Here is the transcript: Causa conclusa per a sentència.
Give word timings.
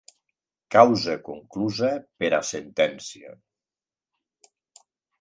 Causa 0.75 1.17
conclusa 1.27 1.91
per 2.23 2.33
a 2.39 2.41
sentència. 2.55 3.39